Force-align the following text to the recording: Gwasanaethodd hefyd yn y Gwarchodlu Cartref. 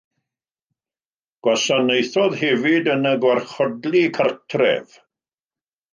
Gwasanaethodd 1.47 2.39
hefyd 2.41 2.91
yn 2.95 3.11
y 3.13 3.15
Gwarchodlu 3.27 4.03
Cartref. 4.19 5.01